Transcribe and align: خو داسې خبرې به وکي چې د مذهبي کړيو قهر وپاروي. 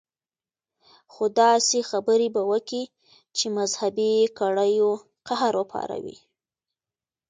خو 1.13 1.23
داسې 1.41 1.77
خبرې 1.91 2.27
به 2.35 2.41
وکي 2.51 2.83
چې 3.37 3.45
د 3.49 3.53
مذهبي 3.57 4.11
کړيو 4.39 4.89
قهر 5.27 5.53
وپاروي. 5.59 6.17